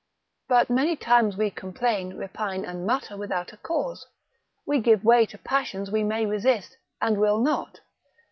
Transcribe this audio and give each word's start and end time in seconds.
But 0.49 0.71
many 0.71 0.95
times 0.95 1.37
we 1.37 1.51
complain, 1.51 2.15
repine 2.17 2.65
and 2.65 2.87
mutter 2.87 3.15
without 3.15 3.53
a 3.53 3.57
cause, 3.57 4.07
we 4.65 4.79
give 4.79 5.03
way 5.05 5.27
to 5.27 5.37
passions 5.37 5.91
we 5.91 6.03
may 6.03 6.25
resist, 6.25 6.75
and 6.99 7.19
will 7.19 7.37
not. 7.39 7.81